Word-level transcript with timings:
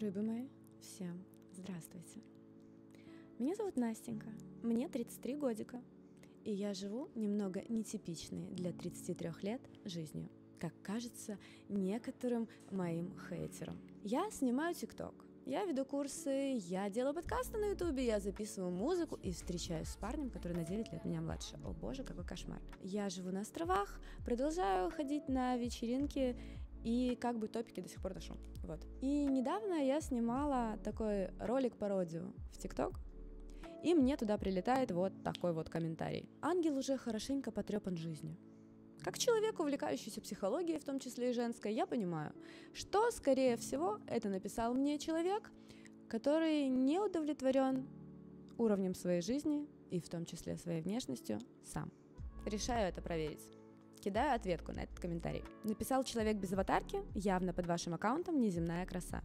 Рыбы 0.00 0.22
мои, 0.22 0.46
всем 0.80 1.24
здравствуйте. 1.50 2.20
Меня 3.40 3.56
зовут 3.56 3.76
Настенька, 3.76 4.28
мне 4.62 4.88
33 4.88 5.34
годика, 5.34 5.82
и 6.44 6.52
я 6.52 6.72
живу 6.72 7.08
немного 7.16 7.64
нетипичной 7.68 8.46
для 8.52 8.72
33 8.72 9.30
лет 9.42 9.60
жизнью, 9.84 10.28
как 10.60 10.72
кажется 10.84 11.36
некоторым 11.68 12.48
моим 12.70 13.12
хейтерам. 13.28 13.76
Я 14.04 14.30
снимаю 14.30 14.72
ТикТок, 14.72 15.24
я 15.48 15.64
веду 15.64 15.84
курсы, 15.84 16.58
я 16.68 16.90
делаю 16.90 17.14
подкасты 17.14 17.58
на 17.58 17.70
Ютубе, 17.70 18.04
я 18.04 18.20
записываю 18.20 18.70
музыку 18.70 19.18
и 19.22 19.32
встречаюсь 19.32 19.88
с 19.88 19.96
парнем, 19.96 20.30
который 20.30 20.52
на 20.52 20.64
9 20.64 20.92
лет 20.92 21.04
меня 21.06 21.22
младше. 21.22 21.58
О 21.64 21.72
боже, 21.72 22.04
какой 22.04 22.24
кошмар. 22.24 22.60
Я 22.82 23.08
живу 23.08 23.30
на 23.30 23.40
островах, 23.40 23.98
продолжаю 24.24 24.90
ходить 24.90 25.26
на 25.28 25.56
вечеринки 25.56 26.36
и 26.84 27.16
как 27.20 27.38
бы 27.38 27.48
топики 27.48 27.80
до 27.80 27.88
сих 27.88 28.00
пор 28.02 28.14
ношу. 28.14 28.34
Вот. 28.62 28.80
И 29.00 29.24
недавно 29.26 29.74
я 29.74 30.00
снимала 30.00 30.78
такой 30.84 31.30
ролик-пародию 31.38 32.32
в 32.52 32.58
ТикТок, 32.58 32.98
и 33.82 33.94
мне 33.94 34.16
туда 34.16 34.38
прилетает 34.38 34.90
вот 34.90 35.12
такой 35.22 35.52
вот 35.52 35.68
комментарий. 35.68 36.28
Ангел 36.42 36.76
уже 36.76 36.96
хорошенько 36.96 37.50
потрепан 37.50 37.96
жизнью. 37.96 38.36
Как 39.00 39.16
человек, 39.16 39.60
увлекающийся 39.60 40.20
психологией, 40.20 40.80
в 40.80 40.84
том 40.84 40.98
числе 40.98 41.30
и 41.30 41.32
женской, 41.32 41.72
я 41.72 41.86
понимаю, 41.86 42.32
что, 42.74 43.10
скорее 43.12 43.56
всего, 43.56 43.98
это 44.06 44.28
написал 44.28 44.74
мне 44.74 44.98
человек, 44.98 45.52
который 46.08 46.68
не 46.68 46.98
удовлетворен 46.98 47.86
уровнем 48.58 48.94
своей 48.94 49.22
жизни 49.22 49.68
и 49.90 50.00
в 50.00 50.08
том 50.08 50.26
числе 50.26 50.58
своей 50.58 50.82
внешностью 50.82 51.38
сам. 51.64 51.92
Решаю 52.44 52.88
это 52.88 53.00
проверить. 53.00 53.57
Кидаю 54.00 54.34
ответку 54.34 54.72
на 54.72 54.80
этот 54.80 54.98
комментарий. 54.98 55.44
Написал 55.64 56.04
человек 56.04 56.36
без 56.36 56.52
аватарки, 56.52 57.02
явно 57.14 57.52
под 57.52 57.66
вашим 57.66 57.94
аккаунтом 57.94 58.40
неземная 58.40 58.86
краса. 58.86 59.22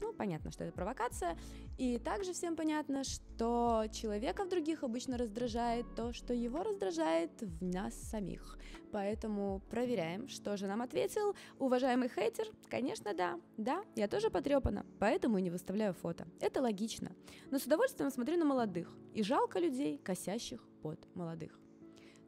Ну, 0.00 0.12
понятно, 0.12 0.50
что 0.50 0.64
это 0.64 0.72
провокация. 0.72 1.36
И 1.76 1.98
также 1.98 2.32
всем 2.32 2.56
понятно, 2.56 3.04
что 3.04 3.84
человека 3.92 4.44
в 4.44 4.48
других 4.48 4.84
обычно 4.84 5.18
раздражает 5.18 5.86
то, 5.96 6.12
что 6.12 6.34
его 6.34 6.62
раздражает 6.62 7.30
в 7.40 7.64
нас 7.64 7.94
самих. 7.94 8.58
Поэтому 8.92 9.60
проверяем, 9.70 10.28
что 10.28 10.56
же 10.56 10.66
нам 10.66 10.82
ответил 10.82 11.34
уважаемый 11.58 12.08
хейтер. 12.08 12.46
Конечно, 12.68 13.12
да. 13.14 13.40
Да, 13.56 13.82
я 13.96 14.08
тоже 14.08 14.30
потрепана, 14.30 14.86
поэтому 14.98 15.38
и 15.38 15.42
не 15.42 15.50
выставляю 15.50 15.94
фото. 15.94 16.26
Это 16.40 16.62
логично. 16.62 17.12
Но 17.50 17.58
с 17.58 17.64
удовольствием 17.64 18.10
смотрю 18.10 18.36
на 18.36 18.44
молодых. 18.44 18.96
И 19.14 19.22
жалко 19.22 19.58
людей, 19.58 19.98
косящих 19.98 20.62
под 20.82 21.06
молодых. 21.14 21.58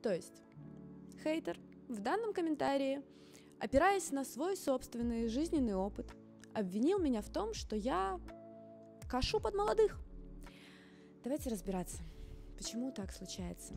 То 0.03 0.13
есть, 0.13 0.43
хейтер 1.23 1.59
в 1.91 2.01
данном 2.01 2.33
комментарии, 2.33 3.03
опираясь 3.59 4.13
на 4.13 4.25
свой 4.25 4.57
собственный 4.57 5.27
жизненный 5.27 5.75
опыт, 5.75 6.15
обвинил 6.55 7.01
меня 7.01 7.21
в 7.21 7.29
том, 7.29 7.53
что 7.53 7.75
я 7.75 8.21
кашу 9.09 9.41
под 9.41 9.55
молодых. 9.55 10.01
Давайте 11.25 11.51
разбираться, 11.51 12.03
почему 12.57 12.93
так 12.93 13.11
случается. 13.11 13.75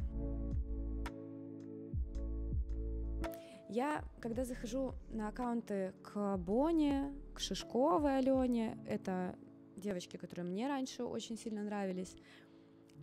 Я, 3.68 4.04
когда 4.22 4.46
захожу 4.46 4.94
на 5.10 5.30
аккаунты 5.30 5.96
к 6.04 6.38
Боне, 6.38 7.12
к 7.34 7.40
Шишковой 7.40 8.20
Алене, 8.20 8.78
это 8.88 9.36
девочки, 9.76 10.18
которые 10.18 10.46
мне 10.46 10.68
раньше 10.68 11.04
очень 11.04 11.36
сильно 11.36 11.64
нравились, 11.64 12.16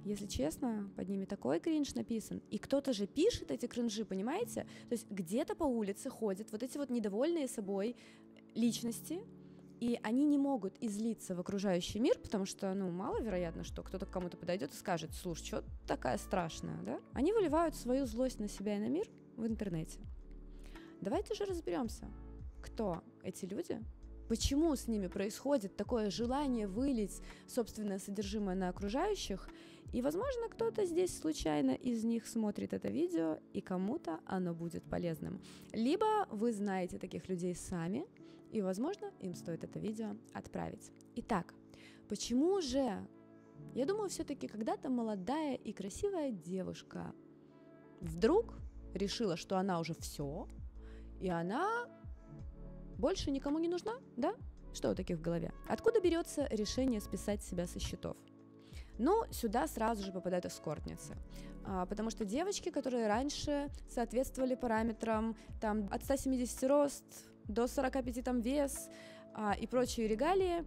если 0.04 0.26
честно, 0.26 0.90
под 0.96 1.08
ними 1.08 1.24
такой 1.24 1.60
кринж 1.60 1.94
написан. 1.94 2.42
И 2.50 2.58
кто-то 2.58 2.92
же 2.92 3.06
пишет 3.06 3.50
эти 3.50 3.66
кринжи, 3.66 4.04
понимаете? 4.04 4.66
То 4.88 4.92
есть 4.92 5.10
где-то 5.10 5.54
по 5.54 5.64
улице 5.64 6.10
ходят 6.10 6.50
вот 6.52 6.62
эти 6.62 6.78
вот 6.78 6.90
недовольные 6.90 7.48
собой 7.48 7.96
личности, 8.54 9.20
и 9.80 9.98
они 10.02 10.26
не 10.26 10.36
могут 10.36 10.76
излиться 10.80 11.34
в 11.34 11.40
окружающий 11.40 12.00
мир, 12.00 12.18
потому 12.18 12.44
что, 12.44 12.72
ну, 12.74 12.90
маловероятно, 12.90 13.64
что 13.64 13.82
кто-то 13.82 14.04
к 14.04 14.10
кому-то 14.10 14.36
подойдет 14.36 14.72
и 14.72 14.76
скажет, 14.76 15.14
слушай, 15.14 15.44
что 15.44 15.64
такая 15.86 16.18
страшная, 16.18 16.82
да? 16.82 17.00
Они 17.14 17.32
выливают 17.32 17.74
свою 17.74 18.04
злость 18.06 18.38
на 18.40 18.48
себя 18.48 18.76
и 18.76 18.78
на 18.78 18.88
мир 18.88 19.08
в 19.36 19.46
интернете. 19.46 20.00
Давайте 21.00 21.34
же 21.34 21.46
разберемся, 21.46 22.10
кто 22.60 23.02
эти 23.22 23.46
люди, 23.46 23.83
почему 24.28 24.77
с 24.77 24.86
ними 24.86 25.06
происходит 25.06 25.77
такое 25.77 26.10
желание 26.10 26.68
вылить 26.68 27.22
собственное 27.48 27.98
содержимое 27.98 28.55
на 28.55 28.68
окружающих, 28.68 29.48
и, 29.92 30.02
возможно, 30.02 30.48
кто-то 30.48 30.85
здесь 30.85 31.18
случайно 31.18 31.73
из 31.73 32.05
них 32.05 32.27
смотрит 32.27 32.73
это 32.73 32.89
видео, 32.89 33.39
и 33.52 33.61
кому-то 33.61 34.20
оно 34.24 34.55
будет 34.55 34.85
полезным. 34.85 35.41
Либо 35.73 36.27
вы 36.30 36.52
знаете 36.52 36.98
таких 36.98 37.29
людей 37.29 37.55
сами, 37.55 38.07
и, 38.52 38.63
возможно, 38.63 39.11
им 39.20 39.35
стоит 39.35 39.64
это 39.64 39.79
видео 39.79 40.17
отправить. 40.33 40.92
Итак, 41.17 41.55
почему 42.08 42.61
же, 42.61 43.07
я 43.74 43.86
думаю, 43.86 44.08
все-таки 44.08 44.46
когда-то 44.46 44.90
молодая 44.90 45.57
и 45.57 45.73
красивая 45.73 46.30
девушка 46.30 47.13
вдруг 48.01 48.58
решила, 48.95 49.36
что 49.36 49.57
она 49.57 49.80
уже 49.80 49.95
все, 49.95 50.46
и 51.20 51.29
она 51.29 51.86
больше 52.96 53.30
никому 53.30 53.58
не 53.58 53.69
нужна, 53.69 53.95
да? 54.17 54.35
Что 54.73 54.90
у 54.90 54.95
таких 54.95 55.19
в 55.19 55.23
голове? 55.23 55.52
Откуда 55.69 56.01
берется 56.01 56.46
решение 56.51 57.01
списать 57.01 57.42
себя 57.42 57.67
со 57.67 57.80
счетов? 57.80 58.17
Ну, 59.00 59.24
сюда 59.30 59.66
сразу 59.66 60.05
же 60.05 60.12
попадают 60.12 60.44
эскортницы, 60.44 61.16
а, 61.64 61.86
потому 61.86 62.11
что 62.11 62.27
девочки, 62.27 62.68
которые 62.68 63.06
раньше 63.06 63.70
соответствовали 63.88 64.55
параметрам 64.55 65.34
там 65.58 65.88
от 65.90 66.05
170 66.05 66.64
рост 66.64 67.05
до 67.48 67.66
45 67.66 68.22
там 68.22 68.42
вес 68.42 68.90
а, 69.34 69.55
и 69.58 69.66
прочие 69.66 70.06
регалии, 70.06 70.66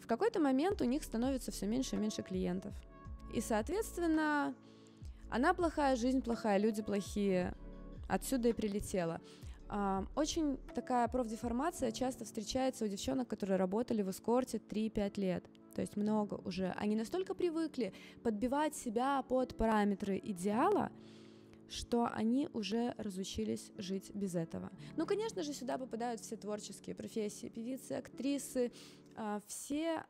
в 0.00 0.06
какой-то 0.06 0.40
момент 0.40 0.80
у 0.80 0.84
них 0.84 1.04
становится 1.04 1.52
все 1.52 1.66
меньше 1.66 1.96
и 1.96 1.98
меньше 1.98 2.22
клиентов. 2.22 2.72
И, 3.34 3.42
соответственно, 3.42 4.54
она 5.28 5.52
плохая, 5.52 5.94
жизнь 5.96 6.22
плохая, 6.22 6.56
люди 6.56 6.80
плохие. 6.80 7.54
Отсюда 8.08 8.48
и 8.48 8.52
прилетела. 8.54 9.20
Очень 10.14 10.58
такая 10.74 11.08
профдеформация 11.08 11.90
часто 11.90 12.24
встречается 12.24 12.84
у 12.84 12.88
девчонок, 12.88 13.28
которые 13.28 13.56
работали 13.56 14.02
в 14.02 14.10
эскорте 14.10 14.58
3-5 14.58 15.20
лет. 15.20 15.44
То 15.74 15.80
есть 15.80 15.96
много 15.96 16.34
уже. 16.44 16.72
Они 16.76 16.94
настолько 16.96 17.34
привыкли 17.34 17.92
подбивать 18.22 18.74
себя 18.74 19.22
под 19.22 19.56
параметры 19.56 20.20
идеала, 20.22 20.90
что 21.68 22.08
они 22.12 22.48
уже 22.52 22.94
разучились 22.98 23.72
жить 23.76 24.10
без 24.14 24.34
этого. 24.34 24.70
Ну, 24.96 25.06
конечно 25.06 25.42
же, 25.42 25.52
сюда 25.52 25.78
попадают 25.78 26.20
все 26.20 26.36
творческие 26.36 26.94
профессии, 26.94 27.48
певицы, 27.48 27.92
актрисы, 27.92 28.70
а, 29.16 29.40
все 29.46 30.04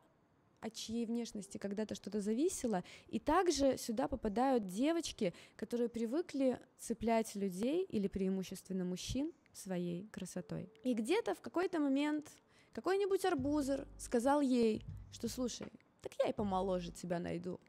от 0.61 0.73
чьей 0.73 1.05
внешности 1.05 1.57
когда-то 1.57 1.95
что-то 1.95 2.21
зависело. 2.21 2.83
И 3.07 3.19
также 3.19 3.77
сюда 3.77 4.07
попадают 4.07 4.67
девочки, 4.67 5.33
которые 5.55 5.89
привыкли 5.89 6.59
цеплять 6.79 7.35
людей 7.35 7.85
или 7.85 8.07
преимущественно 8.07 8.83
мужчин 8.83 9.31
своей 9.53 10.07
красотой. 10.07 10.69
И 10.83 10.93
где-то 10.93 11.35
в 11.35 11.41
какой-то 11.41 11.79
момент 11.79 12.29
какой-нибудь 12.73 13.23
арбузер 13.25 13.87
сказал 13.97 14.41
ей, 14.41 14.83
что 15.15 15.29
слушай, 15.29 15.67
так 16.01 16.11
я 16.23 16.29
и 16.29 16.33
помоложе 16.33 16.91
тебя 16.91 17.19
найду. 17.19 17.59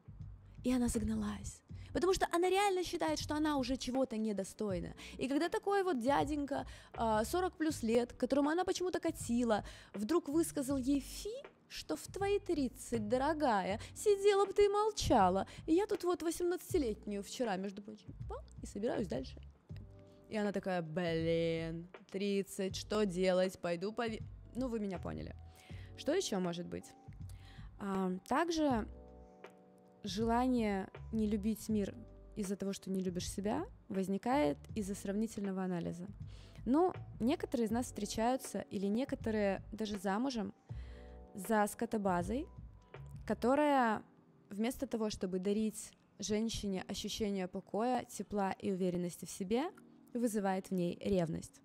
И 0.63 0.73
она 0.73 0.89
загналась. 0.89 1.61
Потому 1.93 2.13
что 2.13 2.27
она 2.31 2.49
реально 2.49 2.83
считает, 2.83 3.19
что 3.19 3.35
она 3.35 3.57
уже 3.57 3.77
чего-то 3.77 4.17
недостойна. 4.17 4.93
И 5.17 5.27
когда 5.29 5.47
такой 5.47 5.83
вот 5.83 5.99
дяденька, 5.99 6.67
40 6.93 7.25
а, 7.33 7.49
плюс 7.57 7.83
лет, 7.83 8.11
которому 8.13 8.49
она 8.49 8.65
почему-то 8.65 8.99
катила, 8.99 9.63
вдруг 9.93 10.27
высказал 10.27 10.77
ей 10.77 10.99
фи, 10.99 11.31
что 11.69 11.95
в 11.95 12.05
твои 12.07 12.39
30, 12.39 13.07
дорогая, 13.07 13.79
сидела 13.95 14.45
бы 14.45 14.51
ты 14.51 14.65
и 14.65 14.69
молчала. 14.69 15.47
И 15.65 15.73
я 15.73 15.87
тут 15.87 16.03
вот 16.03 16.21
18-летнюю 16.23 17.23
вчера, 17.23 17.55
между 17.55 17.81
прочим, 17.81 18.13
и 18.61 18.65
собираюсь 18.65 19.07
дальше. 19.07 19.41
И 20.29 20.35
она 20.35 20.51
такая, 20.51 20.81
блин, 20.81 21.87
30, 22.11 22.75
что 22.75 23.05
делать, 23.05 23.57
пойду 23.59 23.93
по... 23.93 24.05
Ну, 24.55 24.67
вы 24.67 24.79
меня 24.79 24.99
поняли. 24.99 25.33
Что 25.97 26.13
еще 26.13 26.37
может 26.37 26.67
быть? 26.67 26.85
А, 27.79 28.11
также 28.27 28.87
желание 30.03 30.89
не 31.11 31.27
любить 31.27 31.69
мир 31.69 31.95
из-за 32.35 32.55
того, 32.55 32.73
что 32.73 32.89
не 32.91 33.01
любишь 33.01 33.29
себя, 33.29 33.65
возникает 33.89 34.57
из-за 34.75 34.95
сравнительного 34.95 35.63
анализа. 35.63 36.07
Ну, 36.65 36.93
некоторые 37.19 37.67
из 37.67 37.71
нас 37.71 37.87
встречаются, 37.87 38.61
или 38.69 38.87
некоторые 38.87 39.63
даже 39.71 39.97
замужем, 39.97 40.53
за 41.33 41.65
скотобазой, 41.67 42.47
которая 43.25 44.03
вместо 44.49 44.87
того, 44.87 45.09
чтобы 45.09 45.39
дарить 45.39 45.91
женщине 46.19 46.83
ощущение 46.87 47.47
покоя, 47.47 48.05
тепла 48.05 48.51
и 48.51 48.71
уверенности 48.71 49.25
в 49.25 49.29
себе, 49.29 49.65
вызывает 50.13 50.67
в 50.67 50.71
ней 50.71 50.99
ревность. 51.01 51.61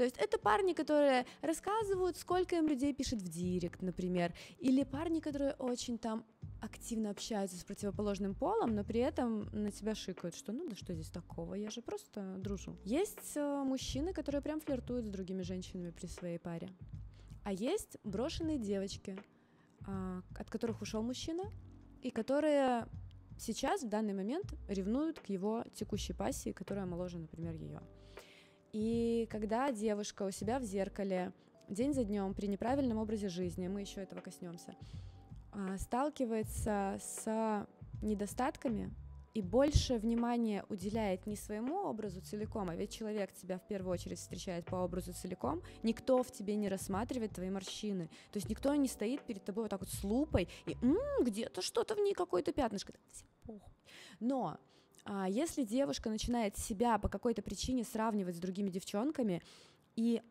То 0.00 0.04
есть 0.04 0.16
это 0.16 0.38
парни, 0.38 0.72
которые 0.72 1.26
рассказывают, 1.42 2.16
сколько 2.16 2.56
им 2.56 2.66
людей 2.68 2.94
пишет 2.94 3.20
в 3.20 3.28
директ, 3.28 3.82
например, 3.82 4.32
или 4.58 4.82
парни, 4.82 5.20
которые 5.20 5.52
очень 5.58 5.98
там 5.98 6.24
активно 6.62 7.10
общаются 7.10 7.58
с 7.58 7.64
противоположным 7.64 8.34
полом, 8.34 8.74
но 8.74 8.82
при 8.82 9.00
этом 9.00 9.50
на 9.52 9.70
тебя 9.70 9.94
шикают, 9.94 10.34
что 10.34 10.52
ну 10.52 10.66
да 10.66 10.74
что 10.74 10.94
здесь 10.94 11.10
такого, 11.10 11.52
я 11.52 11.68
же 11.68 11.82
просто 11.82 12.36
дружу. 12.38 12.78
Есть 12.82 13.36
э, 13.36 13.62
мужчины, 13.62 14.14
которые 14.14 14.40
прям 14.40 14.62
флиртуют 14.62 15.04
с 15.04 15.10
другими 15.10 15.42
женщинами 15.42 15.90
при 15.90 16.06
своей 16.06 16.38
паре. 16.38 16.70
А 17.44 17.52
есть 17.52 17.98
брошенные 18.02 18.56
девочки, 18.56 19.18
а, 19.86 20.22
от 20.34 20.48
которых 20.48 20.80
ушел 20.80 21.02
мужчина, 21.02 21.42
и 22.00 22.10
которые 22.10 22.86
сейчас, 23.38 23.82
в 23.82 23.88
данный 23.90 24.14
момент, 24.14 24.54
ревнуют 24.66 25.20
к 25.20 25.26
его 25.26 25.62
текущей 25.74 26.14
пассии, 26.14 26.52
которая 26.52 26.86
моложе, 26.86 27.18
например, 27.18 27.54
ее. 27.54 27.82
И 28.72 29.26
когда 29.30 29.72
девушка 29.72 30.22
у 30.24 30.30
себя 30.30 30.58
в 30.58 30.62
зеркале 30.62 31.32
день 31.68 31.92
за 31.92 32.04
днем 32.04 32.34
при 32.34 32.46
неправильном 32.46 32.98
образе 32.98 33.28
жизни, 33.28 33.68
мы 33.68 33.80
еще 33.80 34.00
этого 34.00 34.20
коснемся, 34.20 34.74
а, 35.52 35.76
сталкивается 35.78 36.98
с 37.00 37.66
недостатками 38.02 38.92
и 39.34 39.42
больше 39.42 39.96
внимания 39.98 40.64
уделяет 40.68 41.26
не 41.26 41.36
своему 41.36 41.84
образу 41.84 42.20
целиком, 42.20 42.68
а 42.70 42.76
ведь 42.76 42.92
человек 42.92 43.32
тебя 43.32 43.58
в 43.58 43.66
первую 43.66 43.92
очередь 43.92 44.18
встречает 44.18 44.64
по 44.66 44.76
образу 44.76 45.12
целиком, 45.12 45.62
никто 45.82 46.22
в 46.22 46.32
тебе 46.32 46.56
не 46.56 46.68
рассматривает 46.68 47.32
твои 47.32 47.50
морщины, 47.50 48.08
то 48.32 48.36
есть 48.36 48.48
никто 48.48 48.74
не 48.74 48.88
стоит 48.88 49.22
перед 49.22 49.44
тобой 49.44 49.64
вот 49.64 49.70
так 49.70 49.80
вот 49.80 49.88
с 49.88 50.02
лупой 50.02 50.48
и 50.66 50.76
где-то 51.20 51.62
что-то 51.62 51.94
в 51.94 51.98
ней 51.98 52.14
какое-то 52.14 52.52
пятнышко, 52.52 52.92
но 54.18 54.58
если 55.28 55.64
девушка 55.64 56.10
начинает 56.10 56.56
себя 56.56 56.98
по 56.98 57.08
какой-то 57.08 57.42
причине 57.42 57.84
сравнивать 57.84 58.36
с 58.36 58.40
другими 58.40 58.70
девчонками 58.70 59.42
и 59.96 60.22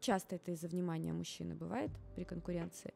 часто 0.00 0.36
это 0.36 0.52
из-за 0.52 0.68
внимания 0.68 1.12
мужчины 1.12 1.54
бывает 1.54 1.90
при 2.14 2.24
конкуренции, 2.24 2.94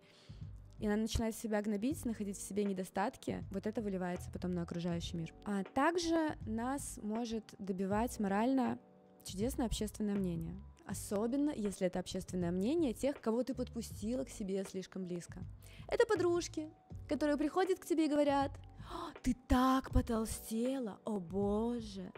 и 0.78 0.86
она 0.86 0.96
начинает 0.96 1.34
себя 1.34 1.60
гнобить, 1.60 2.04
находить 2.04 2.36
в 2.36 2.42
себе 2.46 2.64
недостатки, 2.64 3.44
вот 3.50 3.66
это 3.66 3.82
выливается 3.82 4.30
потом 4.30 4.54
на 4.54 4.62
окружающий 4.62 5.16
мир. 5.16 5.34
А 5.44 5.64
также 5.64 6.36
нас 6.46 6.98
может 7.02 7.44
добивать 7.58 8.20
морально 8.20 8.78
чудесное 9.24 9.66
общественное 9.66 10.14
мнение. 10.14 10.54
Особенно, 10.86 11.50
если 11.50 11.86
это 11.86 11.98
общественное 11.98 12.50
мнение 12.50 12.94
тех, 12.94 13.20
кого 13.20 13.42
ты 13.42 13.54
подпустила 13.54 14.24
к 14.24 14.30
себе 14.30 14.64
слишком 14.64 15.04
близко. 15.04 15.40
Это 15.86 16.06
подружки, 16.06 16.70
которые 17.08 17.36
приходят 17.36 17.78
к 17.78 17.84
тебе 17.84 18.06
и 18.06 18.08
говорят, 18.08 18.52
ты 19.22 19.34
так 19.48 19.90
потолстела, 19.90 21.00
о 21.04 21.18
боже, 21.18 22.12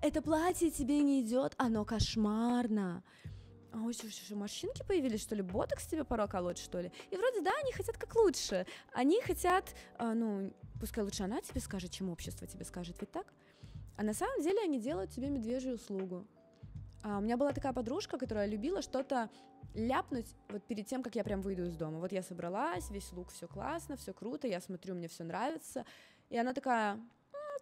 это 0.00 0.20
платье 0.20 0.70
тебе 0.70 1.00
не 1.00 1.22
идет, 1.22 1.54
оно 1.58 1.84
кошмарно. 1.84 3.04
Ой, 3.72 3.94
что, 3.94 4.10
что, 4.10 4.36
морщинки 4.36 4.82
появились, 4.82 5.22
что 5.22 5.34
ли? 5.34 5.42
Ботокс 5.42 5.86
тебе 5.86 6.04
пора 6.04 6.26
колоть, 6.26 6.58
что 6.58 6.80
ли? 6.80 6.92
И 7.10 7.16
вроде, 7.16 7.40
да, 7.40 7.52
они 7.62 7.72
хотят 7.72 7.96
как 7.96 8.14
лучше. 8.16 8.66
Они 8.92 9.22
хотят, 9.22 9.74
а, 9.98 10.12
ну, 10.12 10.52
пускай 10.78 11.02
лучше 11.02 11.22
она 11.22 11.40
тебе 11.40 11.60
скажет, 11.60 11.90
чем 11.90 12.10
общество 12.10 12.46
тебе 12.46 12.64
скажет, 12.64 12.96
ведь 13.00 13.10
так? 13.12 13.32
А 13.96 14.02
на 14.02 14.12
самом 14.12 14.42
деле 14.42 14.60
они 14.62 14.78
делают 14.78 15.10
тебе 15.10 15.30
медвежью 15.30 15.74
услугу. 15.74 16.26
А 17.02 17.18
у 17.18 17.20
меня 17.20 17.36
была 17.36 17.52
такая 17.52 17.72
подружка, 17.72 18.16
которая 18.16 18.46
любила 18.46 18.80
что-то 18.80 19.28
ляпнуть 19.74 20.36
вот 20.48 20.62
перед 20.64 20.86
тем, 20.86 21.02
как 21.02 21.16
я 21.16 21.24
прям 21.24 21.40
выйду 21.40 21.64
из 21.64 21.76
дома. 21.76 21.98
Вот 21.98 22.12
я 22.12 22.22
собралась, 22.22 22.90
весь 22.90 23.12
лук, 23.12 23.30
все 23.30 23.48
классно, 23.48 23.96
все 23.96 24.12
круто, 24.12 24.46
я 24.46 24.60
смотрю, 24.60 24.94
мне 24.94 25.08
все 25.08 25.24
нравится. 25.24 25.84
И 26.30 26.36
она 26.36 26.52
такая, 26.52 27.00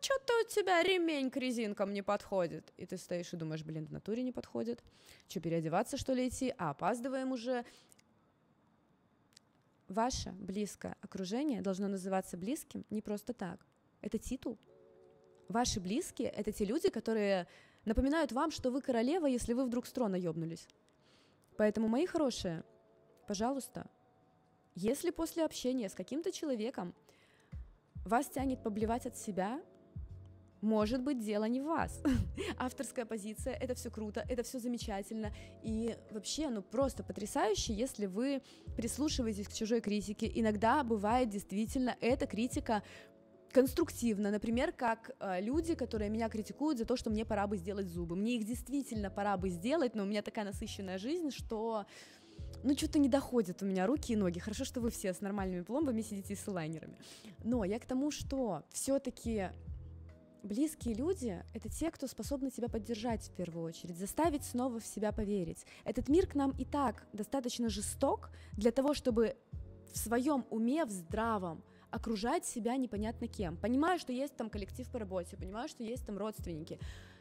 что-то 0.00 0.32
у 0.40 0.48
тебя 0.48 0.82
ремень 0.82 1.30
к 1.30 1.36
резинкам 1.36 1.92
не 1.92 2.02
подходит. 2.02 2.72
И 2.76 2.86
ты 2.86 2.96
стоишь 2.96 3.32
и 3.32 3.36
думаешь, 3.36 3.64
блин, 3.64 3.86
в 3.86 3.92
натуре 3.92 4.22
не 4.22 4.32
подходит. 4.32 4.82
Что, 5.28 5.40
переодеваться, 5.40 5.96
что 5.96 6.12
ли, 6.12 6.28
идти? 6.28 6.54
А, 6.58 6.70
опаздываем 6.70 7.32
уже. 7.32 7.64
Ваше 9.88 10.30
близкое 10.32 10.96
окружение 11.00 11.62
должно 11.62 11.88
называться 11.88 12.36
близким 12.36 12.84
не 12.90 13.02
просто 13.02 13.32
так. 13.32 13.66
Это 14.00 14.18
титул. 14.18 14.58
Ваши 15.48 15.80
близкие— 15.80 16.28
это 16.30 16.52
те 16.52 16.64
люди, 16.64 16.90
которые 16.90 17.48
напоминают 17.84 18.32
вам, 18.32 18.50
что 18.50 18.70
вы 18.70 18.80
королева, 18.80 19.26
если 19.26 19.52
вы 19.52 19.64
вдруг 19.64 19.86
с 19.86 19.92
трона 19.92 20.16
ёбнулись. 20.16 20.68
Поэтому, 21.56 21.88
мои 21.88 22.06
хорошие, 22.06 22.64
пожалуйста, 23.26 23.86
если 24.74 25.10
после 25.10 25.44
общения 25.44 25.88
с 25.88 25.94
каким-то 25.94 26.32
человеком 26.32 26.94
вас 28.04 28.26
тянет 28.28 28.62
поблевать 28.62 29.06
от 29.06 29.16
себя, 29.16 29.60
может 30.60 31.02
быть, 31.02 31.18
дело 31.20 31.44
не 31.44 31.60
в 31.60 31.64
вас. 31.64 32.02
Авторская 32.58 33.06
позиция, 33.06 33.54
это 33.54 33.74
все 33.74 33.90
круто, 33.90 34.24
это 34.28 34.42
все 34.42 34.58
замечательно. 34.58 35.32
И 35.62 35.96
вообще, 36.10 36.48
ну 36.50 36.62
просто 36.62 37.02
потрясающе, 37.02 37.72
если 37.72 38.06
вы 38.06 38.42
прислушиваетесь 38.76 39.48
к 39.48 39.54
чужой 39.54 39.80
критике. 39.80 40.30
Иногда 40.34 40.84
бывает 40.84 41.30
действительно 41.30 41.96
эта 42.00 42.26
критика 42.26 42.82
конструктивно, 43.52 44.30
например, 44.30 44.72
как 44.72 45.10
э, 45.20 45.40
люди, 45.40 45.74
которые 45.74 46.10
меня 46.10 46.28
критикуют 46.28 46.78
за 46.78 46.84
то, 46.84 46.96
что 46.96 47.10
мне 47.10 47.24
пора 47.24 47.46
бы 47.46 47.56
сделать 47.56 47.86
зубы. 47.86 48.16
Мне 48.16 48.36
их 48.36 48.44
действительно 48.44 49.10
пора 49.10 49.36
бы 49.36 49.48
сделать, 49.50 49.94
но 49.94 50.04
у 50.04 50.06
меня 50.06 50.22
такая 50.22 50.44
насыщенная 50.44 50.98
жизнь, 50.98 51.30
что 51.30 51.86
ну, 52.62 52.76
что-то 52.76 52.98
не 52.98 53.08
доходят 53.08 53.62
у 53.62 53.66
меня 53.66 53.86
руки 53.86 54.12
и 54.12 54.16
ноги. 54.16 54.38
Хорошо, 54.38 54.64
что 54.64 54.80
вы 54.80 54.90
все 54.90 55.12
с 55.12 55.20
нормальными 55.20 55.62
пломбами 55.62 56.02
сидите 56.02 56.34
и 56.34 56.36
с 56.36 56.46
лайнерами. 56.46 56.96
Но 57.44 57.64
я 57.64 57.78
к 57.78 57.86
тому, 57.86 58.10
что 58.10 58.64
все-таки 58.70 59.50
Близкие 60.42 60.94
люди— 60.94 61.44
это 61.54 61.68
те, 61.68 61.90
кто 61.90 62.06
способны 62.06 62.50
тебя 62.50 62.68
поддержать 62.68 63.22
в 63.24 63.32
первую 63.32 63.62
очередь, 63.66 63.98
заставить 63.98 64.42
снова 64.42 64.80
в 64.80 64.86
себя 64.86 65.12
поверить. 65.12 65.66
Этот 65.84 66.08
мир 66.08 66.26
к 66.26 66.34
нам 66.34 66.52
и 66.52 66.64
так 66.64 67.06
достаточно 67.12 67.68
жесток 67.68 68.30
для 68.52 68.70
того, 68.70 68.94
чтобы 68.94 69.36
в 69.92 69.98
своем 69.98 70.46
уме, 70.48 70.86
в 70.86 70.90
здравом, 70.90 71.62
окружать 71.90 72.44
себя 72.44 72.76
непонятно 72.76 73.28
кем. 73.28 73.56
Понимаю, 73.56 73.98
что 73.98 74.12
есть 74.12 74.36
там 74.36 74.50
коллектив 74.50 74.88
по 74.90 74.98
работе, 74.98 75.36
понимаю, 75.36 75.68
что 75.68 75.82
есть 75.82 76.06
там 76.06 76.18
родственники, 76.18 76.78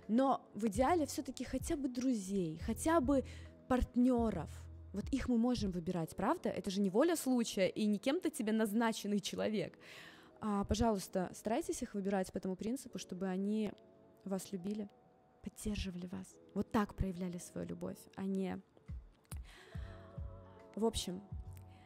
но 0.07 0.41
в 0.53 0.65
идеале 0.67 1.05
все-таки 1.05 1.43
хотя 1.43 1.75
бы 1.75 1.87
друзей, 1.87 2.59
хотя 2.65 2.99
бы 2.99 3.23
партнеров. 3.67 4.49
Вот 4.93 5.07
их 5.09 5.29
мы 5.29 5.37
можем 5.37 5.71
выбирать, 5.71 6.15
правда? 6.15 6.49
Это 6.49 6.71
же 6.71 6.81
не 6.81 6.89
воля 6.89 7.15
случая 7.15 7.67
и 7.67 7.85
не 7.85 7.99
кем-то 7.99 8.31
тебе 8.31 8.51
назначенный 8.51 9.19
человек. 9.19 9.77
А, 10.41 10.63
пожалуйста, 10.63 11.29
старайтесь 11.33 11.81
их 11.83 11.93
выбирать 11.93 12.31
по 12.31 12.39
тому 12.39 12.55
принципу, 12.55 12.97
чтобы 12.97 13.27
они 13.27 13.71
вас 14.25 14.51
любили, 14.51 14.89
поддерживали 15.43 16.07
вас. 16.07 16.35
Вот 16.53 16.71
так 16.71 16.95
проявляли 16.95 17.37
свою 17.37 17.67
любовь, 17.67 17.99
а 18.15 18.23
не... 18.23 18.59
В 20.75 20.85
общем, 20.85 21.21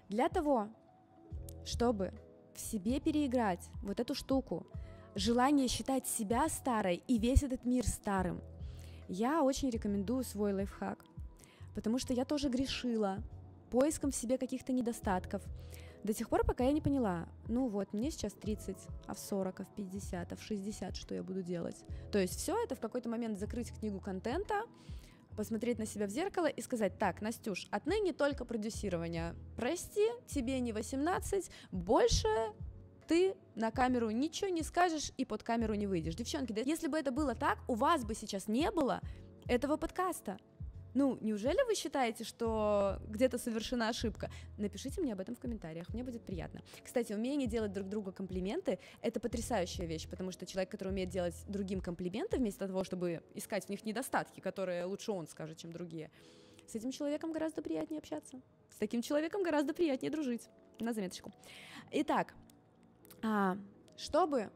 для 0.08 0.30
того, 0.30 0.70
чтобы 1.66 2.14
в 2.56 2.60
себе 2.60 3.00
переиграть 3.00 3.70
вот 3.82 4.00
эту 4.00 4.16
штуку, 4.16 4.66
желание 5.16 5.68
считать 5.68 6.08
себя 6.08 6.48
старой 6.50 7.04
и 7.08 7.18
весь 7.18 7.44
этот 7.44 7.66
мир 7.66 7.86
старым, 7.86 8.42
я 9.08 9.44
очень 9.44 9.70
рекомендую 9.70 10.24
свой 10.24 10.54
лайфхак, 10.54 11.04
потому 11.76 12.00
что 12.00 12.14
я 12.14 12.26
тоже 12.26 12.50
грешила 12.50 13.20
поиском 13.70 14.12
в 14.12 14.16
себе 14.16 14.38
каких-то 14.38 14.72
недостатков, 14.72 15.42
до 16.04 16.14
тех 16.14 16.30
пор, 16.30 16.44
пока 16.46 16.66
я 16.66 16.74
не 16.74 16.82
поняла, 16.82 17.28
ну 17.48 17.68
вот, 17.70 17.94
мне 17.94 18.12
сейчас 18.12 18.34
30, 18.34 18.76
а 19.08 19.14
в 19.14 19.20
40, 19.20 19.60
а 19.62 19.64
в 19.64 19.70
50, 19.70 20.34
а 20.34 20.36
в 20.36 20.44
60 20.44 20.96
что 20.98 21.16
я 21.16 21.24
буду 21.24 21.42
делать? 21.42 21.78
То 22.12 22.20
есть 22.20 22.36
все 22.36 22.62
это 22.62 22.76
в 22.76 22.82
какой-то 22.82 23.08
момент 23.08 23.40
закрыть 23.40 23.72
книгу 23.72 24.02
контента, 24.02 24.64
посмотреть 25.36 25.80
на 25.80 25.86
себя 25.86 26.08
в 26.08 26.10
зеркало 26.10 26.48
и 26.48 26.62
сказать, 26.62 26.98
так, 26.98 27.22
Настюш, 27.22 27.68
отныне 27.72 28.14
только 28.14 28.46
продюсирование. 28.46 29.36
Прости, 29.56 30.08
тебе 30.28 30.60
не 30.60 30.74
18, 30.74 31.50
больше 31.72 32.28
ты 33.08 33.36
на 33.56 33.72
камеру 33.72 34.10
ничего 34.10 34.50
не 34.50 34.64
скажешь 34.64 35.12
и 35.18 35.26
под 35.26 35.44
камеру 35.44 35.74
не 35.74 35.88
выйдешь. 35.88 36.16
Девчонки, 36.16 36.54
да 36.54 36.62
если 36.62 36.88
бы 36.88 36.98
это 36.98 37.12
было 37.12 37.36
так, 37.36 37.60
у 37.68 37.76
вас 37.76 38.06
бы 38.06 38.16
сейчас 38.16 38.48
не 38.48 38.72
было 38.72 39.02
этого 39.48 39.78
подкаста. 39.78 40.38
Ну, 40.94 41.18
неужели 41.22 41.66
вы 41.68 41.76
считаете, 41.76 42.24
что 42.24 43.00
где-то 43.08 43.38
совершена 43.38 43.90
ошибка? 43.90 44.30
Напишите 44.58 45.02
мне 45.02 45.14
об 45.14 45.20
этом 45.20 45.36
в 45.36 45.40
комментариях, 45.40 45.90
мне 45.94 46.04
будет 46.04 46.24
приятно. 46.24 46.62
Кстати, 46.84 47.14
умение 47.14 47.48
делать 47.48 47.74
друг 47.74 47.90
другу 47.90 48.12
комплименты— 48.12 48.80
это 49.02 49.20
потрясающая 49.20 49.86
вещь, 49.86 50.08
потому 50.08 50.32
что 50.32 50.46
человек, 50.46 50.70
который 50.70 50.90
умеет 50.90 51.10
делать 51.10 51.36
другим 51.48 51.82
комплименты 51.82 52.38
вместо 52.38 52.68
того, 52.68 52.84
чтобы 52.84 53.24
искать 53.34 53.66
в 53.66 53.70
них 53.70 53.86
недостатки, 53.86 54.40
которые 54.40 54.86
лучше 54.86 55.12
он 55.12 55.28
скажет, 55.28 55.58
чем 55.58 55.72
другие, 55.72 56.12
с 56.68 56.76
этим 56.76 56.92
человеком 56.92 57.32
гораздо 57.32 57.62
приятнее 57.62 58.00
общаться. 58.00 58.42
С 58.70 58.78
таким 58.78 59.02
человеком 59.02 59.44
гораздо 59.44 59.74
приятнее 59.74 60.12
дружить. 60.12 60.50
На 60.80 60.94
заметочку. 60.94 61.32
Итак, 61.92 62.34
а, 63.22 63.58
чтобы 63.96 64.50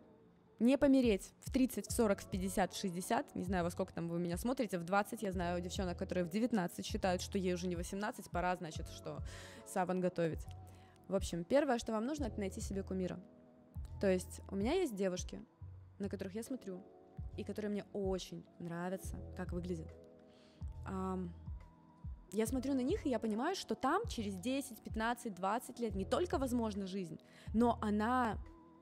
не 0.60 0.78
помереть 0.78 1.34
в 1.42 1.52
30, 1.52 1.88
в 1.88 1.92
40, 1.92 2.22
в 2.22 2.30
50, 2.30 2.74
в 2.74 2.78
60, 2.78 3.36
не 3.36 3.44
знаю, 3.44 3.64
во 3.64 3.70
сколько 3.70 3.94
там 3.94 4.08
вы 4.08 4.20
меня 4.20 4.38
смотрите, 4.38 4.80
в 4.80 4.84
20, 4.84 5.22
я 5.22 5.32
знаю 5.32 5.62
девчонок, 5.62 5.98
которые 5.98 6.26
в 6.26 6.30
19 6.30 6.86
считают, 6.86 7.22
что 7.22 7.38
ей 7.38 7.54
уже 7.54 7.68
не 7.68 7.76
18, 7.76 8.30
пора, 8.32 8.56
значит, 8.56 8.88
что 8.90 9.20
саван 9.68 10.00
готовить. 10.00 10.46
В 11.08 11.16
общем, 11.16 11.44
первое, 11.44 11.78
что 11.78 11.92
вам 11.92 12.06
нужно, 12.06 12.26
это 12.26 12.40
найти 12.40 12.60
себе 12.60 12.84
кумира. 12.84 13.20
То 14.02 14.12
есть 14.12 14.42
у 14.50 14.56
меня 14.56 14.74
есть 14.74 14.96
девушки, 14.96 15.40
на 16.00 16.10
которых 16.10 16.36
я 16.36 16.44
смотрю, 16.44 16.82
и 17.38 17.44
которые 17.44 17.72
мне 17.72 17.86
очень 17.94 18.46
нравятся, 18.60 19.16
как 19.36 19.52
выглядят. 19.52 19.88
Я 22.34 22.46
смотрю 22.46 22.74
на 22.74 22.82
них, 22.82 23.06
и 23.06 23.10
я 23.10 23.20
понимаю, 23.20 23.56
что 23.56 23.74
там 23.74 24.06
через 24.08 24.36
10, 24.36 24.84
15, 24.84 25.34
20 25.34 25.80
лет 25.80 25.96
не 25.96 26.04
только 26.04 26.38
возможна 26.38 26.86
жизнь, 26.86 27.20
но 27.54 27.78
она 27.82 28.38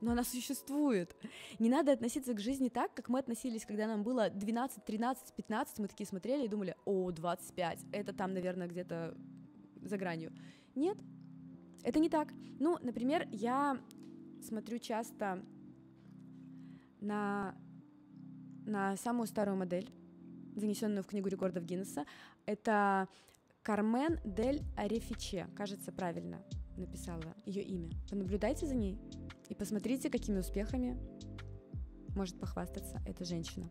но 0.06 0.12
она 0.12 0.24
существует. 0.24 1.16
Не 1.58 1.68
надо 1.68 1.92
относиться 1.92 2.34
к 2.36 2.40
жизни 2.40 2.70
так, 2.70 2.94
как 2.94 3.10
мы 3.10 3.18
относились, 3.18 3.66
когда 3.66 3.88
нам 3.88 4.04
было 4.04 4.30
12, 4.30 4.86
13, 4.86 5.34
15, 5.34 5.80
мы 5.80 5.88
такие 5.88 6.06
смотрели 6.06 6.46
и 6.46 6.48
думали, 6.48 6.76
о, 6.86 7.12
25, 7.12 7.80
это 7.92 8.14
там, 8.14 8.34
наверное, 8.36 8.68
где-то 8.68 9.18
за 9.82 9.98
гранью. 9.98 10.32
Нет, 10.76 10.98
Это 11.84 12.00
не 12.00 12.10
так. 12.10 12.34
Ну, 12.60 12.78
например, 12.82 13.28
я 13.32 13.80
смотрю 14.42 14.78
часто 14.78 15.44
на, 17.02 17.56
на 18.66 18.96
самую 18.98 19.26
старую 19.26 19.58
модель, 19.58 19.90
занесенную 20.56 21.04
в 21.04 21.08
книгу 21.08 21.30
рекордов 21.30 21.66
Гиннесса. 21.66 22.06
Это 22.46 23.08
Кармен 23.64 24.20
Дель 24.24 24.62
Арефиче, 24.78 25.48
кажется, 25.56 25.92
правильно 25.92 26.44
написала 26.78 27.36
ее 27.46 27.64
имя. 27.64 27.90
Понаблюдайте 28.10 28.66
за 28.66 28.76
ней 28.76 28.98
и 29.50 29.56
посмотрите, 29.56 30.10
какими 30.10 30.40
успехами 30.40 30.98
может 32.16 32.40
похвастаться 32.40 33.02
эта 33.06 33.26
женщина. 33.26 33.70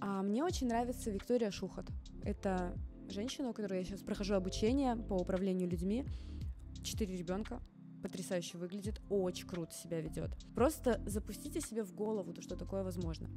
А 0.00 0.22
мне 0.22 0.44
очень 0.44 0.68
нравится 0.68 1.10
Виктория 1.10 1.50
Шухот. 1.50 1.86
Это 2.22 2.74
женщина, 3.08 3.50
у 3.50 3.52
которой 3.52 3.80
я 3.80 3.84
сейчас 3.84 4.02
прохожу 4.02 4.34
обучение 4.34 4.96
по 4.96 5.14
управлению 5.14 5.68
людьми. 5.68 6.04
Четыре 6.82 7.16
ребенка, 7.16 7.60
потрясающе 8.02 8.58
выглядит, 8.58 9.00
очень 9.08 9.46
круто 9.46 9.72
себя 9.74 10.00
ведет. 10.00 10.30
Просто 10.54 11.00
запустите 11.06 11.60
себе 11.60 11.82
в 11.82 11.94
голову, 11.94 12.32
то, 12.32 12.42
что 12.42 12.56
такое 12.56 12.82
возможно. 12.82 13.28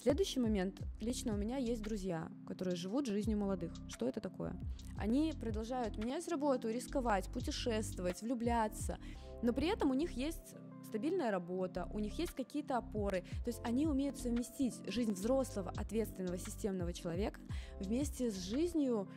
Следующий 0.00 0.40
момент. 0.40 0.80
Лично 1.00 1.34
у 1.34 1.36
меня 1.36 1.56
есть 1.56 1.82
друзья, 1.82 2.28
которые 2.46 2.76
живут 2.76 3.06
жизнью 3.06 3.38
молодых. 3.38 3.72
Что 3.88 4.08
это 4.08 4.20
такое? 4.20 4.56
Они 4.96 5.32
продолжают 5.40 5.96
менять 5.96 6.26
работу, 6.28 6.68
рисковать, 6.68 7.28
путешествовать, 7.32 8.22
влюбляться, 8.22 8.98
но 9.42 9.52
при 9.52 9.68
этом 9.68 9.90
у 9.90 9.94
них 9.94 10.12
есть 10.12 10.56
стабильная 10.86 11.30
работа, 11.30 11.88
у 11.92 11.98
них 11.98 12.18
есть 12.18 12.32
какие-то 12.32 12.76
опоры. 12.76 13.22
То 13.44 13.48
есть 13.48 13.60
они 13.64 13.86
умеют 13.86 14.18
совместить 14.18 14.74
жизнь 14.86 15.12
взрослого, 15.12 15.72
ответственного, 15.76 16.36
системного 16.36 16.92
человека 16.92 17.40
вместе 17.80 18.30
с 18.30 18.38
жизнью, 18.42 19.08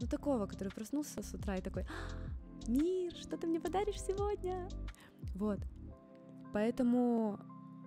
ну, 0.00 0.06
такого, 0.06 0.46
который 0.46 0.72
проснулся 0.72 1.22
с 1.22 1.34
утра 1.34 1.56
и 1.56 1.62
такой, 1.62 1.84
«А, 1.84 2.70
мир, 2.70 3.12
что 3.14 3.36
ты 3.36 3.46
мне 3.46 3.60
подаришь 3.60 4.00
сегодня? 4.02 4.68
Вот. 5.34 5.60
Поэтому 6.52 7.38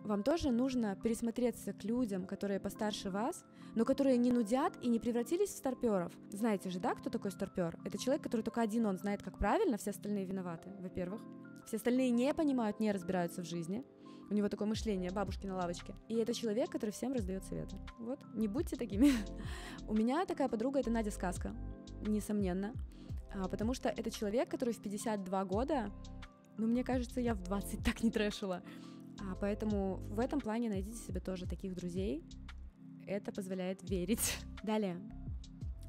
вам 0.04 0.24
тоже 0.24 0.52
нужно 0.52 0.96
пересмотреться 1.02 1.74
к 1.74 1.84
людям, 1.84 2.26
которые 2.26 2.60
постарше 2.60 3.10
вас, 3.10 3.44
но 3.76 3.86
которые 3.86 4.18
не 4.18 4.32
нудят 4.32 4.74
и 4.82 4.90
не 4.90 5.00
превратились 5.00 5.50
в 5.50 5.58
старперов. 5.58 6.12
Знаете 6.30 6.70
же, 6.70 6.80
да, 6.80 6.94
кто 6.94 7.10
такой 7.10 7.32
старпер? 7.32 7.78
Это 7.86 7.98
человек, 7.98 8.22
который 8.22 8.42
только 8.42 8.62
один 8.62 8.86
он 8.86 8.98
знает, 8.98 9.24
как 9.24 9.38
правильно, 9.38 9.78
все 9.78 9.92
остальные 9.92 10.26
виноваты, 10.26 10.70
во-первых. 10.80 11.22
Все 11.66 11.78
остальные 11.78 12.12
не 12.12 12.34
понимают, 12.34 12.80
не 12.80 12.92
разбираются 12.92 13.42
в 13.42 13.46
жизни. 13.46 13.84
У 14.30 14.34
него 14.34 14.50
такое 14.50 14.68
мышление 14.68 15.12
бабушки 15.12 15.46
на 15.46 15.56
лавочке. 15.56 15.96
И 16.10 16.16
это 16.16 16.34
человек, 16.34 16.70
который 16.70 16.92
всем 16.92 17.14
раздает 17.14 17.44
советы. 17.46 17.78
Вот, 18.00 18.20
не 18.34 18.48
будьте 18.48 18.76
такими. 18.76 19.12
У 19.88 19.94
меня 19.94 20.26
такая 20.26 20.50
подруга, 20.50 20.80
это 20.80 20.92
Надя 20.92 21.12
Сказка, 21.12 21.56
несомненно. 22.02 22.74
А, 23.34 23.48
потому 23.48 23.74
что 23.74 23.90
это 23.90 24.12
человек, 24.12 24.50
который 24.50 24.74
в 24.74 24.82
52 24.82 25.46
года, 25.46 25.92
ну, 26.58 26.68
мне 26.68 26.84
кажется, 26.84 27.22
я 27.22 27.34
в 27.34 27.44
20 27.44 27.84
так 27.84 28.04
не 28.04 28.12
трэшила. 28.12 28.62
А, 29.20 29.36
поэтому 29.36 29.98
в 30.10 30.20
этом 30.20 30.40
плане 30.40 30.70
найдите 30.70 30.98
себе 30.98 31.20
тоже 31.20 31.46
таких 31.46 31.76
друзей. 31.76 32.24
Это 33.06 33.32
позволяет 33.32 33.88
верить. 33.90 34.38
Далее. 34.64 34.98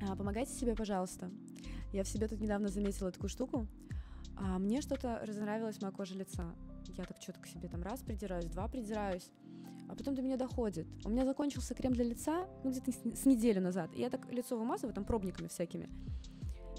А, 0.02 0.16
помогайте 0.16 0.52
себе, 0.52 0.74
пожалуйста. 0.74 1.30
Я 1.92 2.04
в 2.04 2.08
себе 2.08 2.28
тут 2.28 2.40
недавно 2.40 2.68
заметила 2.68 3.10
такую 3.10 3.30
штуку. 3.30 3.66
А 4.36 4.58
мне 4.58 4.80
что-то 4.80 5.20
разонравилось 5.24 5.80
моя 5.80 5.92
кожа 5.92 6.14
лица. 6.14 6.54
Я 6.96 7.04
так 7.04 7.20
что-то 7.20 7.40
к 7.40 7.46
себе 7.46 7.68
там 7.68 7.82
раз 7.82 8.02
придираюсь, 8.02 8.46
два 8.46 8.68
придираюсь. 8.68 9.30
А 9.88 9.94
потом 9.94 10.14
до 10.14 10.22
меня 10.22 10.36
доходит. 10.36 10.86
У 11.04 11.10
меня 11.10 11.24
закончился 11.24 11.74
крем 11.74 11.92
для 11.92 12.04
лица, 12.04 12.48
ну, 12.64 12.70
где-то 12.70 12.90
с 12.92 13.24
неделю 13.26 13.60
назад. 13.60 13.90
И 13.94 14.00
я 14.00 14.10
так 14.10 14.30
лицо 14.32 14.56
вымазываю 14.56 14.94
там 14.94 15.04
пробниками 15.04 15.48
всякими. 15.48 15.88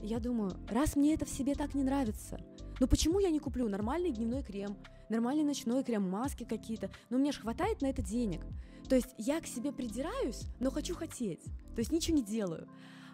И 0.02 0.08
я 0.08 0.20
думаю, 0.20 0.52
раз 0.70 0.96
мне 0.96 1.14
это 1.14 1.26
в 1.26 1.30
себе 1.30 1.56
так 1.56 1.74
не 1.76 1.84
нравится, 1.84 2.40
ну 2.80 2.88
почему 2.88 3.20
я 3.20 3.30
не 3.30 3.40
куплю 3.40 3.70
нормальный 3.70 4.12
дневной 4.12 4.44
крем, 4.44 4.78
нормальный 5.10 5.44
ночной 5.44 5.84
крем, 5.84 6.10
маски 6.10 6.44
какие-то? 6.44 6.90
Ну 7.10 7.18
мне 7.18 7.32
же 7.32 7.42
хватает 7.42 7.82
на 7.82 7.88
это 7.88 8.02
денег. 8.02 8.42
То 8.90 8.96
есть 8.96 9.16
я 9.18 9.42
к 9.42 9.48
себе 9.48 9.72
придираюсь, 9.72 10.44
но 10.60 10.70
хочу 10.72 10.96
хотеть. 10.96 11.44
То 11.74 11.80
есть 11.80 11.92
ничего 11.92 12.18
не 12.18 12.24
делаю. 12.24 12.68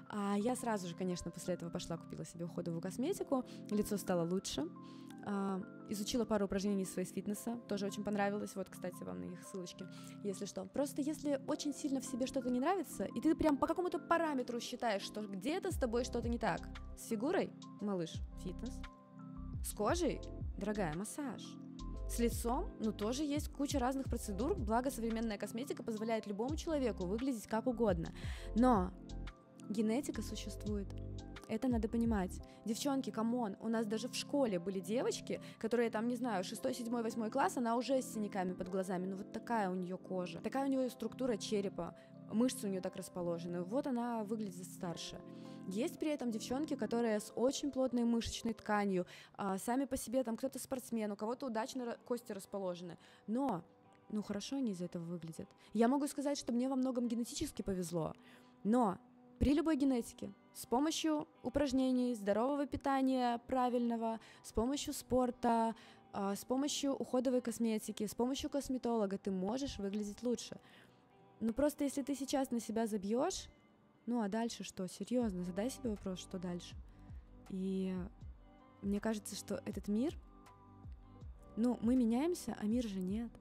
А 0.09 0.35
я 0.37 0.55
сразу 0.55 0.87
же, 0.87 0.95
конечно, 0.95 1.31
после 1.31 1.53
этого 1.53 1.69
пошла, 1.69 1.97
купила 1.97 2.25
себе 2.25 2.45
уходовую 2.45 2.81
косметику, 2.81 3.45
лицо 3.69 3.97
стало 3.97 4.27
лучше. 4.29 4.67
А, 5.23 5.61
изучила 5.89 6.25
пару 6.25 6.45
упражнений 6.45 6.85
своей 6.85 7.07
фитнеса, 7.07 7.57
тоже 7.69 7.85
очень 7.85 8.03
понравилось. 8.03 8.55
Вот, 8.55 8.69
кстати, 8.69 9.03
вам 9.03 9.21
на 9.21 9.25
их 9.25 9.43
ссылочки, 9.43 9.85
если 10.23 10.45
что. 10.45 10.65
Просто 10.65 11.01
если 11.01 11.39
очень 11.47 11.73
сильно 11.73 12.01
в 12.01 12.05
себе 12.05 12.25
что-то 12.25 12.49
не 12.49 12.59
нравится, 12.59 13.05
и 13.05 13.21
ты 13.21 13.35
прям 13.35 13.57
по 13.57 13.67
какому-то 13.67 13.99
параметру 13.99 14.59
считаешь, 14.59 15.03
что 15.03 15.21
где-то 15.21 15.71
с 15.71 15.77
тобой 15.77 16.03
что-то 16.03 16.27
не 16.27 16.37
так. 16.37 16.61
С 16.97 17.07
фигурой, 17.07 17.51
малыш, 17.79 18.13
фитнес. 18.43 18.73
С 19.63 19.73
кожей, 19.73 20.19
дорогая, 20.57 20.93
массаж. 20.95 21.60
С 22.11 22.19
лицом, 22.19 22.65
ну, 22.81 22.91
тоже 22.91 23.23
есть 23.23 23.47
куча 23.47 23.79
разных 23.79 24.09
процедур, 24.09 24.53
благо 24.53 24.91
современная 24.91 25.37
косметика 25.37 25.81
позволяет 25.81 26.27
любому 26.27 26.57
человеку 26.57 27.05
выглядеть 27.05 27.47
как 27.47 27.67
угодно. 27.67 28.09
Но 28.53 28.91
Генетика 29.69 30.21
существует. 30.21 30.89
Это 31.47 31.69
надо 31.69 31.87
понимать. 31.87 32.41
Девчонки, 32.65 33.11
come 33.11 33.37
on, 33.37 33.55
у 33.61 33.69
нас 33.69 33.85
даже 33.85 34.09
в 34.09 34.15
школе 34.15 34.59
были 34.59 34.81
девочки, 34.81 35.39
которые 35.57 35.89
там, 35.89 36.09
не 36.09 36.17
знаю, 36.17 36.43
6, 36.43 36.75
7, 36.75 36.89
8 36.89 37.29
класс, 37.29 37.55
она 37.55 37.77
уже 37.77 38.01
с 38.01 38.13
синяками 38.13 38.51
под 38.51 38.67
глазами, 38.67 39.05
ну 39.05 39.15
вот 39.15 39.31
такая 39.31 39.69
у 39.69 39.73
нее 39.73 39.97
кожа, 39.97 40.41
такая 40.41 40.65
у 40.65 40.69
нее 40.69 40.89
структура 40.89 41.37
черепа, 41.37 41.95
мышцы 42.29 42.67
у 42.67 42.69
нее 42.69 42.81
так 42.81 42.97
расположены, 42.97 43.61
вот 43.61 43.87
она 43.87 44.25
выглядит 44.25 44.65
старше. 44.65 45.17
Есть 45.67 45.99
при 45.99 46.09
этом 46.09 46.31
девчонки, 46.31 46.75
которые 46.75 47.19
с 47.19 47.31
очень 47.35 47.71
плотной 47.71 48.03
мышечной 48.03 48.53
тканью, 48.53 49.05
а, 49.35 49.57
сами 49.57 49.85
по 49.85 49.97
себе 49.97 50.23
там 50.23 50.35
кто-то 50.37 50.59
спортсмен, 50.59 51.11
у 51.11 51.15
кого-то 51.15 51.45
удачно 51.45 51.97
кости 52.05 52.31
расположены, 52.31 52.97
но 53.27 53.63
ну 54.09 54.21
хорошо 54.21 54.57
они 54.57 54.71
из 54.71 54.81
этого 54.81 55.03
выглядят. 55.03 55.47
Я 55.73 55.87
могу 55.87 56.07
сказать, 56.07 56.37
что 56.37 56.51
мне 56.51 56.67
во 56.67 56.75
многом 56.75 57.07
генетически 57.07 57.61
повезло, 57.61 58.13
но 58.63 58.97
при 59.39 59.53
любой 59.53 59.75
генетике, 59.77 60.33
с 60.53 60.65
помощью 60.65 61.27
упражнений, 61.41 62.13
здорового 62.13 62.67
питания 62.67 63.39
правильного, 63.47 64.19
с 64.43 64.51
помощью 64.51 64.93
спорта, 64.93 65.75
а, 66.13 66.35
с 66.35 66.43
помощью 66.43 66.93
уходовой 66.93 67.41
косметики, 67.41 68.05
с 68.05 68.13
помощью 68.13 68.49
косметолога 68.49 69.17
ты 69.17 69.31
можешь 69.31 69.77
выглядеть 69.77 70.21
лучше. 70.23 70.59
Но 71.39 71.53
просто 71.53 71.85
если 71.85 72.03
ты 72.03 72.15
сейчас 72.15 72.51
на 72.51 72.59
себя 72.59 72.85
забьешь, 72.85 73.47
ну 74.11 74.21
а 74.21 74.27
дальше 74.27 74.65
что? 74.65 74.87
Серьезно, 74.89 75.45
задай 75.45 75.69
себе 75.69 75.91
вопрос, 75.91 76.19
что 76.19 76.37
дальше. 76.37 76.75
И 77.49 77.95
мне 78.81 78.99
кажется, 78.99 79.37
что 79.37 79.61
этот 79.63 79.87
мир, 79.87 80.13
ну, 81.55 81.79
мы 81.81 81.95
меняемся, 81.95 82.57
а 82.59 82.65
мир 82.65 82.85
же 82.85 82.99
нет. 82.99 83.31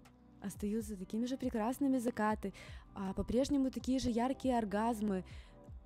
Остаются 0.41 0.97
такими 0.97 1.27
же 1.27 1.37
прекрасными 1.37 1.99
закаты, 1.99 2.55
а 2.95 3.13
по-прежнему 3.15 3.73
такие 3.73 3.99
же 3.99 4.11
яркие 4.11 4.57
оргазмы, 4.57 5.25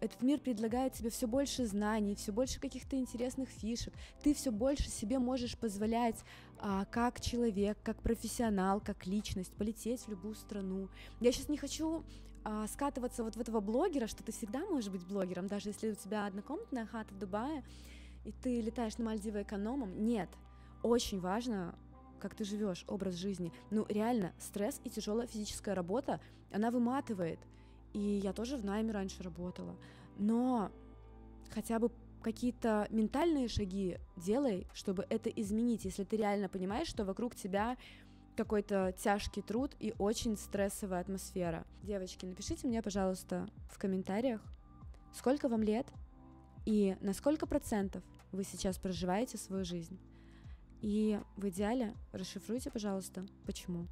этот 0.00 0.20
мир 0.20 0.38
предлагает 0.38 0.92
тебе 0.92 1.08
все 1.08 1.26
больше 1.26 1.64
знаний, 1.64 2.14
все 2.14 2.30
больше 2.30 2.60
каких-то 2.60 2.96
интересных 2.96 3.48
фишек. 3.48 3.94
Ты 4.22 4.34
все 4.34 4.50
больше 4.50 4.90
себе 4.90 5.18
можешь 5.18 5.56
позволять 5.56 6.22
а, 6.58 6.84
как 6.84 7.22
человек, 7.22 7.78
как 7.82 8.02
профессионал, 8.02 8.82
как 8.82 9.06
личность 9.06 9.54
полететь 9.54 10.02
в 10.02 10.08
любую 10.08 10.34
страну. 10.34 10.90
Я 11.20 11.32
сейчас 11.32 11.48
не 11.48 11.56
хочу 11.56 12.04
а, 12.44 12.66
скатываться 12.68 13.24
вот 13.24 13.36
в 13.36 13.40
этого 13.40 13.60
блогера, 13.60 14.06
что 14.06 14.22
ты 14.22 14.32
всегда 14.32 14.60
можешь 14.66 14.90
быть 14.90 15.06
блогером, 15.06 15.46
даже 15.46 15.70
если 15.70 15.90
у 15.90 15.94
тебя 15.94 16.26
однокомнатная 16.26 16.86
хата 16.86 17.12
в 17.14 17.18
Дубае, 17.18 17.64
и 18.24 18.32
ты 18.32 18.60
летаешь 18.60 18.98
на 18.98 19.04
Мальдивы 19.04 19.42
экономом. 19.42 20.04
Нет, 20.04 20.28
очень 20.82 21.20
важно 21.20 21.74
как 22.24 22.34
ты 22.34 22.44
живешь, 22.44 22.86
образ 22.88 23.16
жизни. 23.16 23.52
Ну, 23.70 23.84
реально, 23.86 24.32
стресс 24.38 24.80
и 24.82 24.88
тяжелая 24.88 25.26
физическая 25.26 25.74
работа, 25.74 26.20
она 26.50 26.70
выматывает. 26.70 27.38
И 27.92 28.00
я 28.00 28.32
тоже 28.32 28.56
в 28.56 28.64
найме 28.64 28.92
раньше 28.92 29.22
работала. 29.22 29.76
Но 30.16 30.70
хотя 31.50 31.78
бы 31.78 31.90
какие-то 32.22 32.86
ментальные 32.88 33.48
шаги 33.48 33.98
делай, 34.16 34.66
чтобы 34.72 35.06
это 35.10 35.28
изменить, 35.28 35.84
если 35.84 36.04
ты 36.04 36.16
реально 36.16 36.48
понимаешь, 36.48 36.88
что 36.88 37.04
вокруг 37.04 37.34
тебя 37.34 37.76
какой-то 38.34 38.94
тяжкий 38.98 39.42
труд 39.42 39.72
и 39.78 39.94
очень 39.98 40.36
стрессовая 40.36 41.00
атмосфера. 41.00 41.64
Девочки, 41.82 42.26
напишите 42.26 42.66
мне, 42.66 42.82
пожалуйста, 42.82 43.48
в 43.70 43.78
комментариях, 43.78 44.40
сколько 45.12 45.48
вам 45.48 45.62
лет 45.62 45.86
и 46.66 46.96
на 47.00 47.12
сколько 47.12 47.46
процентов 47.46 48.02
вы 48.32 48.44
сейчас 48.44 48.78
проживаете 48.78 49.38
свою 49.38 49.64
жизнь. 49.64 49.98
И 50.80 51.18
в 51.36 51.48
идеале 51.48 51.94
расшифруйте, 52.12 52.70
пожалуйста, 52.70 53.24
почему. 53.46 53.86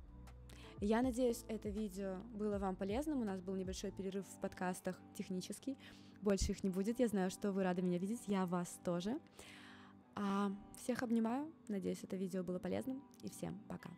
Я 0.81 1.01
надеюсь, 1.01 1.45
это 1.49 1.69
видео 1.69 2.17
было 2.35 2.59
вам 2.59 2.77
полезным. 2.77 3.21
У 3.23 3.25
нас 3.25 3.41
был 3.41 3.55
небольшой 3.55 3.93
перерыв 3.93 4.27
в 4.27 4.41
подкастах 4.41 5.01
технический. 5.17 5.79
Больше 6.21 6.53
их 6.53 6.65
не 6.65 6.71
будет. 6.71 6.99
Я 6.99 7.09
знаю, 7.09 7.31
что 7.31 7.53
вы 7.53 7.63
рады 7.63 7.83
меня 7.83 7.99
видеть. 7.99 8.23
Я 8.27 8.47
вас 8.47 8.81
тоже. 8.85 9.19
А, 10.15 10.51
всех 10.77 11.03
обнимаю. 11.03 11.51
Надеюсь, 11.69 12.03
это 12.03 12.17
видео 12.17 12.43
было 12.43 12.59
полезным. 12.59 13.01
И 13.23 13.31
всем 13.31 13.59
пока. 13.69 13.91